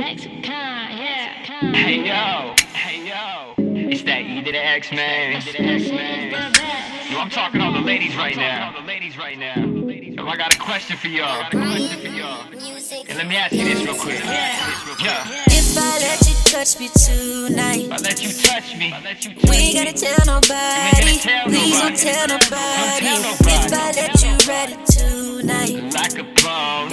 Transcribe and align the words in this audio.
Hey 0.00 0.16
yo, 2.06 2.54
hey 2.72 3.06
yo, 3.06 3.52
it's 3.58 4.02
that 4.04 4.22
E 4.22 4.42
to 4.42 4.50
the 4.50 4.56
X 4.56 4.90
man. 4.92 5.42
Yo, 7.10 7.18
I'm 7.18 7.28
talking 7.28 7.60
all 7.60 7.74
the 7.74 7.80
ladies 7.80 8.16
right 8.16 8.34
now. 8.34 8.72
All 8.72 8.80
the 8.80 8.86
ladies 8.86 9.18
right 9.18 9.38
now. 9.38 9.56
Yo, 9.56 10.26
I 10.26 10.36
got 10.38 10.54
a 10.54 10.58
question 10.58 10.96
for 10.96 11.08
y'all. 11.08 11.44
Question 11.50 12.00
for 12.00 12.08
y'all. 12.16 12.46
And 13.10 13.18
let 13.18 13.28
me 13.28 13.36
ask 13.36 13.52
you 13.52 13.62
this 13.64 13.84
real 13.84 13.94
quick. 13.94 14.24
Yeah. 14.24 15.26
If 15.48 15.76
I 15.76 15.98
let 16.00 16.26
you 16.26 16.34
touch 16.48 16.80
me 16.80 16.88
tonight, 16.88 17.92
I 17.92 17.98
let 17.98 18.24
you 18.24 18.32
touch 18.32 18.74
me. 18.78 18.92
I 18.94 19.02
let 19.02 19.22
you 19.26 19.34
touch 19.34 19.50
we 19.50 19.56
ain't 19.56 19.76
gotta 19.76 19.92
tell 19.92 20.24
nobody. 20.24 21.18
Please 21.44 21.78
don't 21.78 21.96
tell 21.96 22.26
nobody. 22.26 23.04
Don't 23.04 23.04
tell 23.04 23.20
nobody. 23.20 23.52
If 23.52 23.72
I 23.74 23.92
let 23.92 24.22
you 24.24 24.32
ride 24.48 24.70
it 24.70 24.86
tonight. 24.86 25.89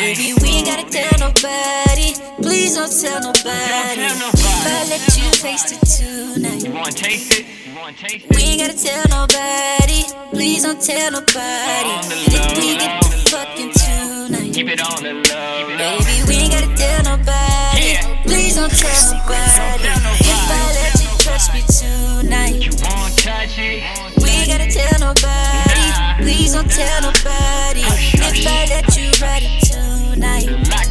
Baby, 0.00 0.32
we 0.40 0.48
ain't 0.48 0.66
gotta 0.66 0.88
tell 0.88 1.28
nobody. 1.28 2.16
Please 2.40 2.74
don't 2.74 2.88
tell 2.88 3.20
nobody. 3.20 4.00
If 4.00 4.64
I 4.64 4.88
let 4.88 5.04
you 5.12 5.28
taste 5.28 5.76
it 5.76 5.84
tonight. 5.84 6.64
You 6.64 6.72
wanna 6.72 6.90
taste 6.90 7.38
it? 7.38 7.44
You 7.68 7.76
wanna 7.76 7.92
taste 7.92 8.24
it? 8.24 8.34
We 8.34 8.42
ain't 8.42 8.60
gotta 8.64 8.80
tell 8.80 9.04
nobody. 9.12 10.08
Please 10.32 10.62
don't 10.62 10.80
tell 10.80 11.12
nobody. 11.12 11.92
If 12.32 12.56
we 12.56 12.80
get 12.80 13.02
to 13.02 13.10
fucking 13.28 13.72
tonight. 13.76 14.54
Keep 14.54 14.68
it 14.72 14.80
on 14.80 15.04
the 15.04 15.20
low. 15.20 16.00
Baby, 16.00 16.24
we 16.28 16.34
ain't 16.48 16.52
gotta 16.56 16.72
tell 16.72 17.04
nobody. 17.04 18.00
Yeah. 18.00 18.22
Please 18.24 18.56
don't 18.56 18.72
tell 18.72 19.04
nobody. 19.12 19.84
tell 19.84 20.00
nobody. 20.00 20.24
If 20.24 20.48
I 20.48 20.64
let 20.80 20.96
you 20.96 21.12
touch 21.20 21.44
me 21.52 21.60
tonight. 21.68 22.56
You 22.56 22.72
wanna 22.88 23.14
touch 23.20 23.58
it? 23.60 23.84
We 24.16 24.30
ain't 24.32 24.48
gotta 24.48 24.64
tell 24.64 25.12
nobody. 25.12 26.24
Please 26.24 26.54
don't 26.56 26.70
tell 26.72 27.02
nobody. 27.04 27.84
If 27.84 28.46
I 28.48 28.64
let 28.72 28.96
you 28.96 29.12
ride 29.20 29.44
it 29.44 29.69
tonight. 30.20 30.89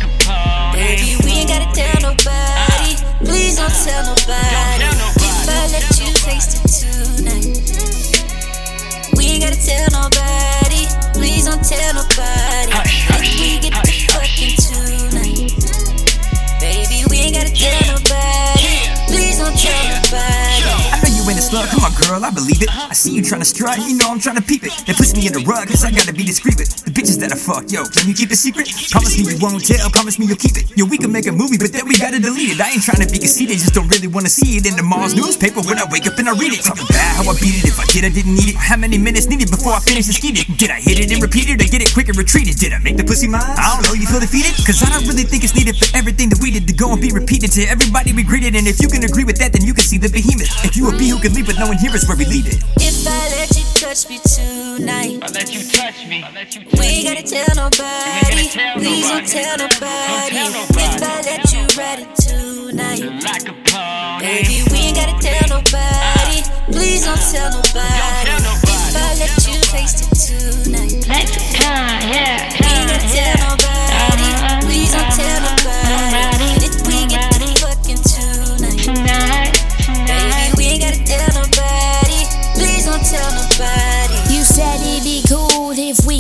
Come 21.48 21.88
on 21.88 21.96
girl, 21.96 22.20
I 22.20 22.32
believe 22.36 22.60
it. 22.60 22.68
I 22.68 22.92
see 22.92 23.16
you 23.16 23.24
tryna 23.24 23.48
strut, 23.48 23.80
you 23.80 23.96
know 23.96 24.12
I'm 24.12 24.20
tryna 24.20 24.44
peep 24.44 24.68
it. 24.68 24.76
They 24.84 24.92
push 24.92 25.16
me 25.16 25.24
in 25.24 25.32
the 25.32 25.40
rug, 25.48 25.72
cause 25.72 25.88
I 25.88 25.92
gotta 25.92 26.12
be 26.12 26.28
discreet 26.28 26.60
with 26.60 26.68
the 26.84 26.92
bitches 26.92 27.16
that 27.24 27.32
I 27.32 27.40
fuck. 27.40 27.72
Yo, 27.72 27.88
can 27.88 28.12
you 28.12 28.14
keep 28.14 28.32
it 28.32 28.36
secret? 28.36 28.68
Promise 28.92 29.16
me 29.16 29.32
you 29.32 29.40
won't 29.40 29.64
tell, 29.64 29.88
promise 29.90 30.20
me 30.20 30.28
you'll 30.28 30.42
keep 30.42 30.60
it. 30.60 30.68
Yo, 30.76 30.84
we 30.84 31.00
can 31.00 31.12
make 31.16 31.28
a 31.28 31.32
movie, 31.32 31.56
but 31.56 31.72
then 31.72 31.88
we 31.88 31.96
gotta 31.96 32.20
delete 32.20 32.52
it. 32.52 32.60
I 32.60 32.76
ain't 32.76 32.84
tryna 32.84 33.08
be 33.08 33.24
conceited, 33.24 33.56
just 33.56 33.72
don't 33.72 33.88
really 33.88 34.12
wanna 34.12 34.28
see 34.28 34.60
it 34.60 34.68
in 34.68 34.76
the 34.76 34.84
Mars 34.84 35.16
newspaper 35.16 35.64
when 35.64 35.80
I 35.80 35.88
wake 35.88 36.04
up 36.12 36.20
and 36.20 36.28
I 36.28 36.36
read 36.36 36.52
it. 36.52 36.60
Talking 36.60 36.84
about 36.84 37.24
how 37.24 37.32
I 37.32 37.34
beat 37.40 37.64
it, 37.64 37.72
if 37.72 37.80
I 37.80 37.88
did, 37.88 38.04
I 38.04 38.12
didn't 38.12 38.36
need 38.36 38.52
it. 38.52 38.60
How 38.60 38.76
many 38.76 39.00
minutes 39.00 39.32
needed 39.32 39.48
before 39.48 39.72
I 39.72 39.80
finish 39.80 40.12
and 40.12 40.16
skeet 40.20 40.36
it? 40.36 40.46
Did 40.60 40.76
I 40.76 40.84
hit 40.84 41.00
it 41.00 41.08
and 41.16 41.24
repeat 41.24 41.48
it, 41.48 41.64
or 41.64 41.68
get 41.72 41.80
it 41.80 41.96
quick 41.96 42.12
and 42.12 42.18
retreat 42.20 42.52
it? 42.52 42.60
Did 42.60 42.76
I 42.76 42.80
make 42.84 42.98
the 43.00 43.08
pussy 43.08 43.32
mine? 43.32 43.46
I 43.46 43.80
don't 43.80 43.88
know, 43.88 43.96
you 43.96 44.08
feel 44.12 44.20
defeated? 44.20 44.60
Cause 44.68 44.84
I 44.84 44.92
don't 44.92 45.08
really 45.08 45.24
think 45.24 45.48
it's 45.48 45.56
needed 45.56 45.80
for 45.80 45.88
everything 45.96 46.28
that 46.36 46.44
we 46.44 46.52
did 46.52 46.68
to 46.68 46.76
go 46.76 46.92
and 46.92 47.00
be 47.00 47.16
repeated 47.16 47.56
to 47.56 47.64
everybody 47.64 48.12
we 48.12 48.28
greeted. 48.28 48.60
And 48.60 48.68
if 48.68 48.82
you 48.84 48.90
can 48.90 49.08
agree 49.08 49.24
with 49.24 49.38
that, 49.40 49.54
then 49.54 49.64
you 49.64 49.74
can 49.74 49.88
see 49.88 49.98
the 49.98 50.10
behemoth. 50.10 50.52
If 50.66 50.76
you 50.76 50.90
a 50.90 50.92
bee 50.92 51.10
who 51.10 51.20
can 51.20 51.29
leap, 51.30 51.46
but 51.48 51.58
no 51.58 51.68
one 51.68 51.78
here 51.78 51.94
is 51.96 52.08
where 52.08 52.18
we 52.18 52.26
leave 52.26 52.48
it. 52.48 52.58
If 52.78 53.08
I 53.08 53.30
let 53.38 53.50
you 53.58 53.64
touch 53.80 54.10
me 54.10 54.20
tonight. 54.24 55.20
I 55.24 55.28
let 55.32 55.54
you 55.54 55.64
touch 55.70 56.08
me. 56.08 56.24
I 56.24 56.32
let 56.32 56.56
you 56.56 56.62
We 56.62 56.72
touch 56.72 56.86
ain't 56.86 57.04
me. 57.04 57.16
gotta 57.16 57.24
tell 57.24 57.56
nobody. 57.56 58.48
tell 58.50 58.76
Please 58.78 59.08
don't 59.10 59.28
tell 59.28 59.58
nobody. 59.58 60.10
Don't 60.10 60.30
tell 60.30 60.52
nobody. 60.52 60.84
If 60.84 61.04
I 61.04 61.22
let 61.22 61.44
you 61.54 61.62
ride 61.78 62.00
it 62.00 62.12
tonight. 62.16 63.02
Like 63.24 63.48
a 63.50 63.56
pony. 63.68 64.26
Baby, 64.26 64.64
we 64.72 64.78
ain't 64.90 64.96
gotta 64.98 65.18
tell 65.22 65.46
nobody. 65.58 66.38
Please 66.72 67.06
don't 67.06 67.18
tell 67.32 67.50
nobody. 67.52 68.09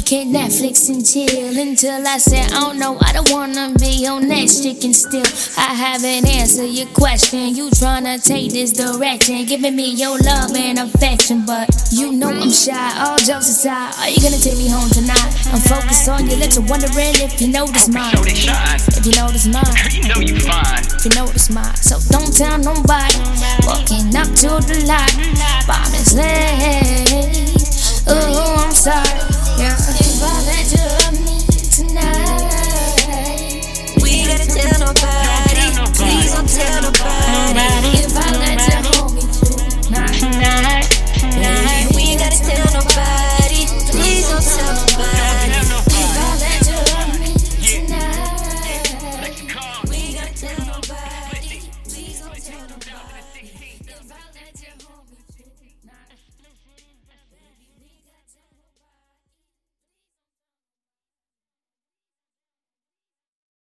Can 0.09 0.33
Netflix 0.33 0.89
and 0.89 1.05
chill 1.05 1.53
until 1.53 2.01
I 2.01 2.17
said, 2.17 2.49
oh 2.53 2.73
no, 2.73 2.97
I 2.99 3.13
don't 3.13 3.29
wanna 3.29 3.77
be 3.77 4.07
on 4.07 4.27
that 4.29 4.49
chicken 4.49 4.91
still. 4.91 5.21
I 5.53 5.77
haven't 5.77 6.25
answered 6.25 6.73
your 6.73 6.87
question. 6.97 7.53
You 7.53 7.69
tryna 7.69 8.17
take 8.17 8.51
this 8.51 8.71
direction, 8.71 9.45
giving 9.45 9.75
me 9.75 9.93
your 9.93 10.17
love 10.17 10.55
and 10.57 10.79
affection, 10.79 11.45
but 11.45 11.69
you 11.91 12.11
know 12.11 12.29
I'm 12.29 12.49
shy. 12.49 12.73
All 13.05 13.21
jokes 13.21 13.53
aside, 13.53 13.93
are 14.01 14.09
you 14.09 14.17
gonna 14.17 14.41
take 14.41 14.57
me 14.57 14.67
home 14.67 14.89
tonight? 14.89 15.29
I'm 15.53 15.61
focused 15.61 16.09
on 16.09 16.25
your 16.25 16.39
lips, 16.39 16.57
I'm 16.57 16.65
wondering 16.65 17.13
if 17.21 17.39
you 17.39 17.49
notice 17.53 17.87
mine. 17.87 18.09
If 18.17 19.05
you 19.05 19.13
notice 19.13 19.45
mine. 19.45 19.61
You 19.93 20.09
know 20.09 20.21
you 20.25 20.39
fine. 20.39 20.85
If 20.89 21.05
you 21.05 21.11
notice 21.21 21.51
mine, 21.51 21.75
so 21.75 22.01
don't 22.09 22.33
tell 22.33 22.57
nobody. 22.57 23.13
Walking 23.61 24.09
up 24.17 24.25
to 24.41 24.57
the 24.65 24.81
light, 24.89 25.13
promise 25.69 26.17
land. 26.17 27.29
Oh, 28.07 28.65
I'm 28.65 28.73
sorry. 28.73 29.38